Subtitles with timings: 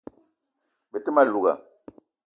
[0.93, 1.53] Be te ma louga